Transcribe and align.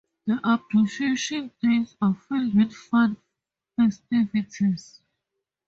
The 0.25 0.39
Appreciation 0.43 1.51
Days 1.61 1.95
are 2.01 2.15
filled 2.15 2.55
with 2.55 2.73
fun 2.73 3.17
festivities. 3.75 4.99